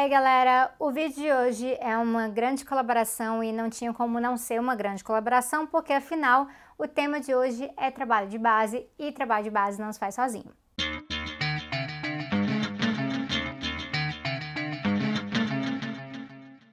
[0.00, 4.36] Ei galera, o vídeo de hoje é uma grande colaboração e não tinha como não
[4.36, 6.46] ser uma grande colaboração, porque afinal
[6.78, 10.14] o tema de hoje é trabalho de base e trabalho de base não se faz
[10.14, 10.52] sozinho.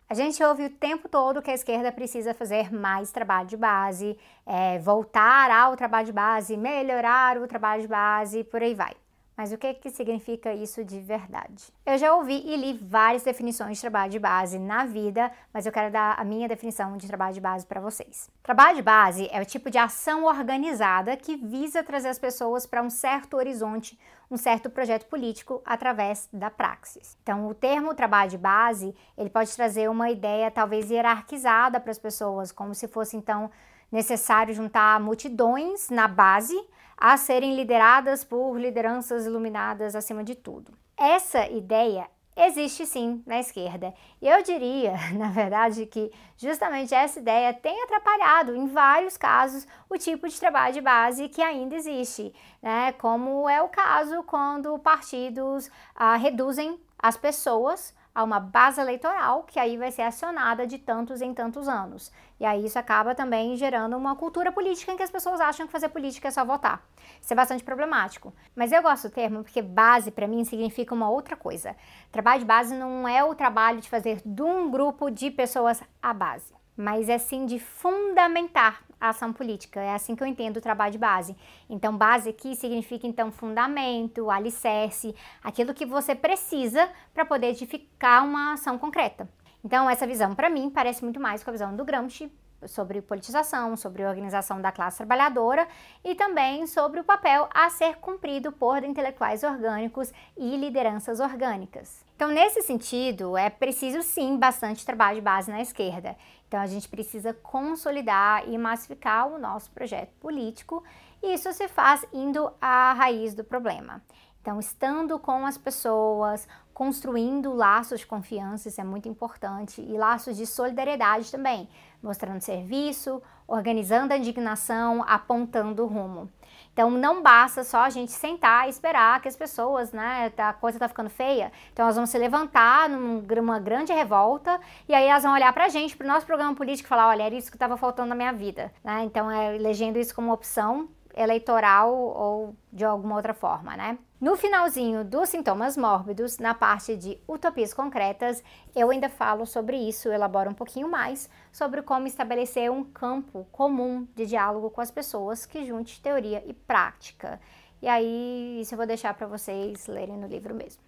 [0.08, 4.16] A gente ouve o tempo todo que a esquerda precisa fazer mais trabalho de base,
[4.46, 8.94] é, voltar ao trabalho de base, melhorar o trabalho de base, por aí vai.
[9.38, 11.66] Mas o que, que significa isso de verdade?
[11.86, 15.74] Eu já ouvi e li várias definições de trabalho de base na vida, mas eu
[15.74, 18.30] quero dar a minha definição de trabalho de base para vocês.
[18.42, 22.82] Trabalho de base é o tipo de ação organizada que visa trazer as pessoas para
[22.82, 24.00] um certo horizonte,
[24.32, 27.18] um certo projeto político através da praxis.
[27.22, 32.00] Então, o termo trabalho de base, ele pode trazer uma ideia talvez hierarquizada para as
[32.00, 33.52] pessoas, como se fosse então
[33.92, 36.56] necessário juntar multidões na base
[36.98, 40.72] a serem lideradas por lideranças iluminadas acima de tudo.
[40.98, 43.94] Essa ideia existe sim na esquerda.
[44.22, 49.98] E eu diria, na verdade, que justamente essa ideia tem atrapalhado, em vários casos, o
[49.98, 52.92] tipo de trabalho de base que ainda existe, né?
[52.94, 59.60] como é o caso quando partidos ah, reduzem as pessoas a uma base eleitoral que
[59.60, 62.14] aí vai ser acionada de tantos em tantos anos.
[62.40, 65.72] E aí isso acaba também gerando uma cultura política em que as pessoas acham que
[65.72, 66.82] fazer política é só votar.
[67.22, 68.34] Isso é bastante problemático.
[68.56, 71.76] Mas eu gosto do termo porque base para mim significa uma outra coisa.
[72.10, 76.14] Trabalho de base não é o trabalho de fazer de um grupo de pessoas a
[76.14, 79.82] base mas é sim de fundamentar a ação política.
[79.82, 81.36] É assim que eu entendo o trabalho de base.
[81.70, 88.54] Então, base aqui significa então fundamento, alicerce, aquilo que você precisa para poder edificar uma
[88.54, 89.30] ação concreta.
[89.64, 92.32] Então, essa visão para mim parece muito mais com a visão do Gramsci
[92.68, 95.68] sobre politização, sobre organização da classe trabalhadora
[96.04, 102.06] e também sobre o papel a ser cumprido por intelectuais orgânicos e lideranças orgânicas.
[102.16, 106.16] Então, nesse sentido, é preciso sim bastante trabalho de base na esquerda.
[106.48, 110.84] Então, a gente precisa consolidar e massificar o nosso projeto político,
[111.22, 114.02] e isso se faz indo à raiz do problema.
[114.46, 120.38] Então, estando com as pessoas, construindo laços de confiança, isso é muito importante, e laços
[120.38, 121.68] de solidariedade também,
[122.00, 126.30] mostrando serviço, organizando a indignação, apontando o rumo.
[126.72, 130.78] Então não basta só a gente sentar e esperar que as pessoas, né, a coisa
[130.78, 131.52] tá ficando feia.
[131.74, 135.98] Então elas vão se levantar numa grande revolta e aí elas vão olhar pra gente,
[135.98, 138.72] pro nosso programa político e falar, olha, era isso que estava faltando na minha vida,
[138.84, 139.04] né?
[139.06, 143.98] Então é elegendo isso como opção eleitoral ou de alguma outra forma, né?
[144.20, 148.42] No finalzinho dos sintomas mórbidos, na parte de utopias concretas,
[148.74, 154.08] eu ainda falo sobre isso, elaboro um pouquinho mais sobre como estabelecer um campo comum
[154.16, 157.42] de diálogo com as pessoas que junte teoria e prática.
[157.82, 160.82] E aí, isso eu vou deixar para vocês lerem no livro mesmo.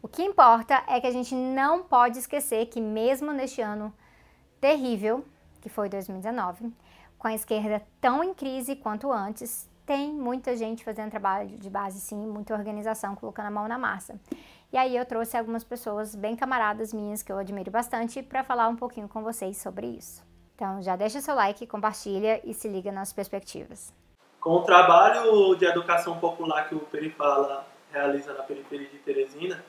[0.00, 3.92] O que importa é que a gente não pode esquecer que mesmo neste ano
[4.60, 5.24] terrível,
[5.60, 6.72] que foi 2019,
[7.18, 11.98] com a esquerda tão em crise quanto antes, tem muita gente fazendo trabalho de base
[11.98, 14.20] sim, muita organização colocando a mão na massa.
[14.70, 18.68] E aí eu trouxe algumas pessoas bem camaradas minhas que eu admiro bastante para falar
[18.68, 20.22] um pouquinho com vocês sobre isso.
[20.54, 23.90] Então já deixa seu like, compartilha e se liga nas perspectivas.
[24.38, 29.64] Com o trabalho de educação popular que o Perifala realiza na periferia de Teresina,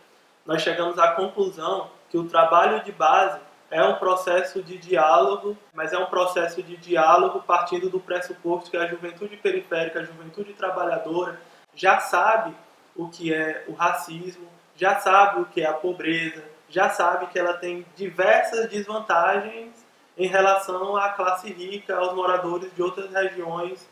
[0.46, 3.40] nós chegamos à conclusão que o trabalho de base
[3.72, 8.78] é um processo de diálogo, mas é um processo de diálogo partindo do pressuposto que
[8.78, 11.40] a juventude periférica, a juventude trabalhadora,
[11.75, 12.56] já sabe
[12.96, 17.40] o que é o racismo, já sabe o que é a pobreza, já sabe que
[17.40, 19.74] ela tem diversas desvantagens
[20.18, 23.88] em relação à classe rica, aos moradores de outras regiões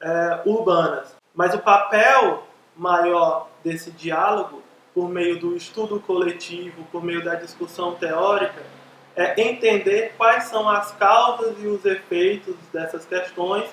[0.00, 1.14] é, urbanas.
[1.34, 2.44] Mas o papel
[2.76, 4.62] maior desse diálogo,
[4.94, 8.62] por meio do estudo coletivo, por meio da discussão teórica,
[9.14, 13.68] é entender quais são as causas e os efeitos dessas questões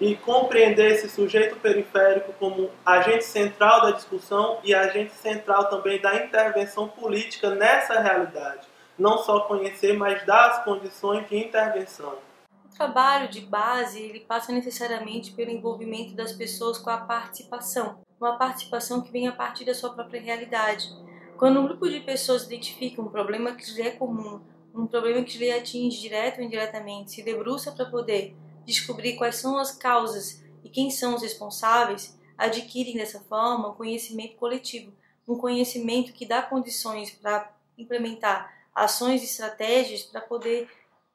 [0.00, 6.24] e compreender esse sujeito periférico como agente central da discussão e agente central também da
[6.24, 8.66] intervenção política nessa realidade.
[8.98, 12.14] Não só conhecer, mas dar as condições de intervenção.
[12.64, 18.38] O trabalho de base ele passa necessariamente pelo envolvimento das pessoas com a participação, uma
[18.38, 20.88] participação que vem a partir da sua própria realidade.
[21.36, 24.40] Quando um grupo de pessoas identifica um problema que lhe é comum,
[24.74, 28.34] um problema que lhe atinge direto ou indiretamente, se debruça para poder
[28.64, 34.36] descobrir quais são as causas e quem são os responsáveis, adquirem dessa forma um conhecimento
[34.36, 34.92] coletivo,
[35.26, 40.68] um conhecimento que dá condições para implementar ações e estratégias para poder,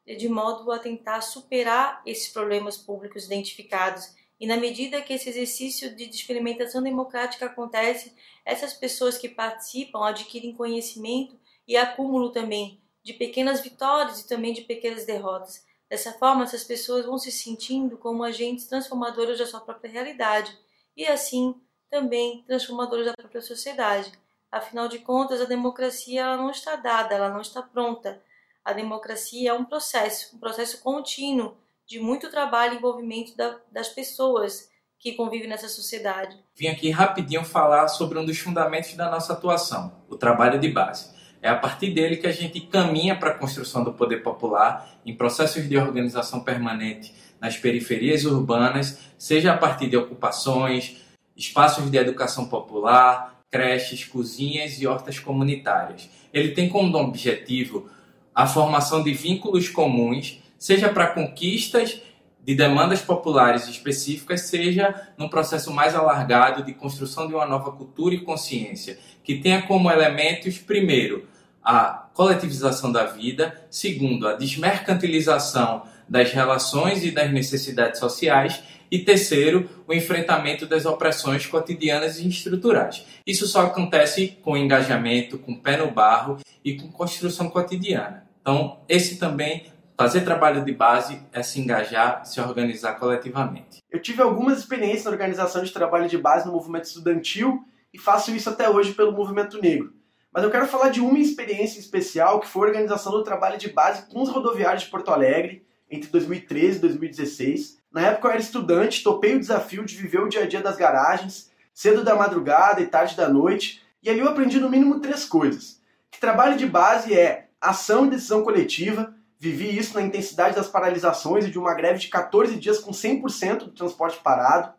[0.06, 4.14] de modo a tentar superar esses problemas públicos identificados.
[4.40, 8.14] E na medida que esse exercício de experimentação democrática acontece,
[8.44, 14.62] essas pessoas que participam adquirem conhecimento e acúmulo também de pequenas vitórias e também de
[14.62, 15.64] pequenas derrotas.
[15.88, 20.52] Dessa forma, essas pessoas vão se sentindo como agentes transformadores da sua própria realidade
[20.98, 21.54] e, assim,
[21.88, 24.12] também transformadores da própria sociedade.
[24.52, 28.20] Afinal de contas, a democracia ela não está dada, ela não está pronta.
[28.64, 31.56] A democracia é um processo, um processo contínuo
[31.86, 34.68] de muito trabalho e envolvimento da, das pessoas
[34.98, 36.44] que convivem nessa sociedade.
[36.56, 41.15] Vim aqui rapidinho falar sobre um dos fundamentos da nossa atuação, o trabalho de base.
[41.42, 45.16] É a partir dele que a gente caminha para a construção do poder popular em
[45.16, 50.98] processos de organização permanente nas periferias urbanas, seja a partir de ocupações,
[51.36, 56.10] espaços de educação popular, creches, cozinhas e hortas comunitárias.
[56.34, 57.90] Ele tem como objetivo
[58.34, 62.02] a formação de vínculos comuns, seja para conquistas
[62.46, 68.14] de demandas populares específicas, seja num processo mais alargado de construção de uma nova cultura
[68.14, 71.28] e consciência, que tenha como elementos, primeiro,
[71.64, 79.68] a coletivização da vida, segundo, a desmercantilização das relações e das necessidades sociais, e terceiro,
[79.88, 83.04] o enfrentamento das opressões cotidianas e estruturais.
[83.26, 88.28] Isso só acontece com engajamento, com pé no barro e com construção cotidiana.
[88.40, 89.66] Então, esse também
[89.98, 93.82] Fazer trabalho de base é se engajar, se organizar coletivamente.
[93.90, 97.64] Eu tive algumas experiências na organização de trabalho de base no movimento estudantil
[97.94, 99.94] e faço isso até hoje pelo movimento negro.
[100.34, 103.70] Mas eu quero falar de uma experiência especial que foi a organização do trabalho de
[103.70, 107.80] base com os rodoviários de Porto Alegre entre 2013 e 2016.
[107.90, 110.76] Na época eu era estudante, topei o desafio de viver o dia a dia das
[110.76, 115.24] garagens, cedo da madrugada e tarde da noite, e ali eu aprendi no mínimo três
[115.24, 115.80] coisas.
[116.12, 121.46] Que trabalho de base é ação e decisão coletiva, Vivi isso na intensidade das paralisações
[121.46, 124.74] e de uma greve de 14 dias com 100% do transporte parado.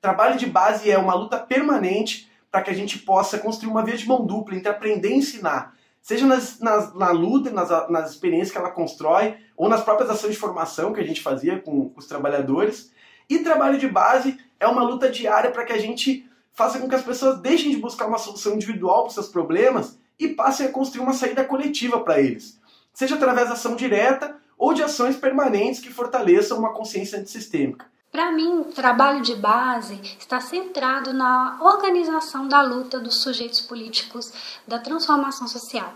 [0.00, 3.96] Trabalho de base é uma luta permanente para que a gente possa construir uma via
[3.96, 8.50] de mão dupla entre aprender e ensinar, seja nas, nas, na luta, nas, nas experiências
[8.50, 12.00] que ela constrói, ou nas próprias ações de formação que a gente fazia com, com
[12.00, 12.90] os trabalhadores.
[13.28, 16.94] E trabalho de base é uma luta diária para que a gente faça com que
[16.96, 20.72] as pessoas deixem de buscar uma solução individual para os seus problemas e passem a
[20.72, 22.59] construir uma saída coletiva para eles
[22.92, 27.86] seja através da ação direta ou de ações permanentes que fortaleçam uma consciência antissistêmica.
[28.12, 34.32] Para mim, o trabalho de base está centrado na organização da luta dos sujeitos políticos
[34.66, 35.94] da transformação social.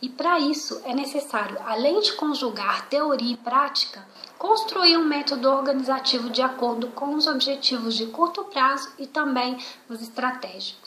[0.00, 4.06] E para isso é necessário, além de conjugar teoria e prática,
[4.38, 9.56] construir um método organizativo de acordo com os objetivos de curto prazo e também
[9.88, 10.81] os estratégicos.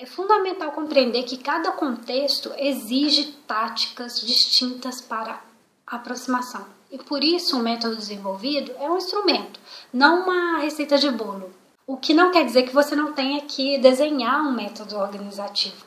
[0.00, 5.42] É fundamental compreender que cada contexto exige táticas distintas para
[5.84, 6.64] aproximação.
[6.88, 9.58] E por isso o método desenvolvido é um instrumento,
[9.92, 11.50] não uma receita de bolo.
[11.84, 15.84] O que não quer dizer que você não tenha que desenhar um método organizativo.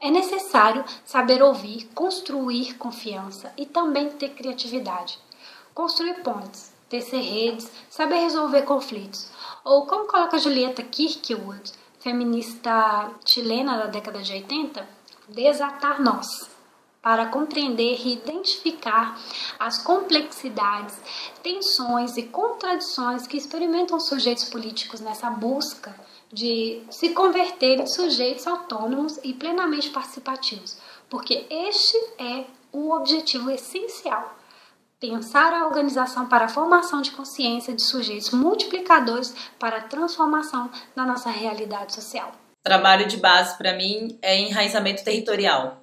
[0.00, 5.18] É necessário saber ouvir, construir confiança e também ter criatividade.
[5.74, 9.28] Construir pontes, tecer redes, saber resolver conflitos.
[9.62, 14.86] Ou como coloca Julieta Kirkwood, feminista chilena da década de 80,
[15.28, 16.50] desatar nós,
[17.00, 19.18] para compreender e identificar
[19.58, 20.96] as complexidades,
[21.42, 25.94] tensões e contradições que experimentam sujeitos políticos nessa busca
[26.32, 30.78] de se converter em sujeitos autônomos e plenamente participativos,
[31.08, 34.41] porque este é o objetivo essencial
[35.02, 41.04] Pensar a organização para a formação de consciência de sujeitos multiplicadores para a transformação da
[41.04, 42.30] nossa realidade social.
[42.62, 45.82] Trabalho de base para mim é enraizamento territorial.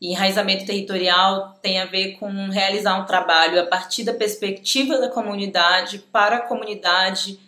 [0.00, 5.08] E enraizamento territorial tem a ver com realizar um trabalho a partir da perspectiva da
[5.08, 7.38] comunidade para a comunidade,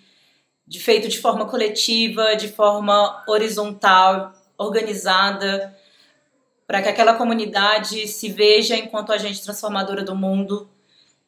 [0.64, 5.76] de feito de forma coletiva, de forma horizontal, organizada,
[6.68, 10.70] para que aquela comunidade se veja enquanto agente transformadora do mundo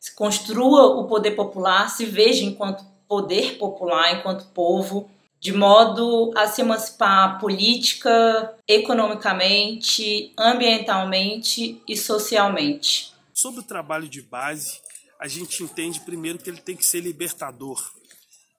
[0.02, 6.48] se construa o poder popular, se veja enquanto poder popular, enquanto povo, de modo a
[6.48, 13.14] se emancipar política, economicamente, ambientalmente e socialmente.
[13.32, 14.80] Sobre o trabalho de base,
[15.20, 17.80] a gente entende primeiro que ele tem que ser libertador,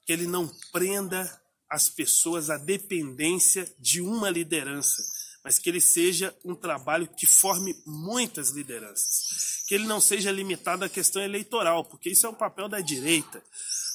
[0.06, 1.30] que ele não prenda
[1.70, 5.04] as pessoas à dependência de uma liderança,
[5.44, 10.84] mas que ele seja um trabalho que forme muitas lideranças que ele não seja limitado
[10.84, 13.44] à questão eleitoral, porque isso é um papel da direita.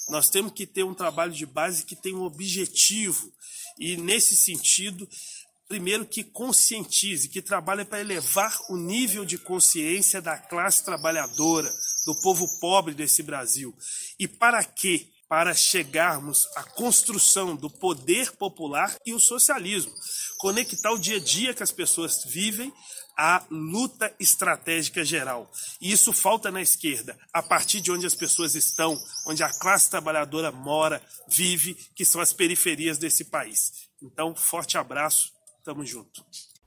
[0.08, 3.32] Nós temos que ter um trabalho de base que tenha um objetivo
[3.78, 5.08] e, nesse sentido,
[5.68, 11.72] primeiro que conscientize, que trabalhe para elevar o nível de consciência da classe trabalhadora,
[12.06, 13.76] do povo pobre desse Brasil.
[14.18, 15.06] E para quê?
[15.28, 19.92] Para chegarmos à construção do poder popular e o socialismo.
[20.38, 22.72] Conectar o dia a dia que as pessoas vivem
[23.16, 25.50] à luta estratégica geral.
[25.80, 29.90] E isso falta na esquerda, a partir de onde as pessoas estão, onde a classe
[29.90, 33.88] trabalhadora mora, vive, que são as periferias desse país.
[34.00, 35.32] Então, forte abraço,
[35.64, 36.24] tamo junto.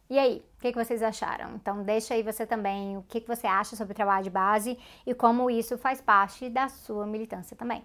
[0.09, 1.55] E aí, o que, que, vocês acharam?
[1.55, 4.77] Então deixa aí você também o que, que você acha sobre o trabalho de base
[5.07, 7.81] e como isso faz parte da sua militância também.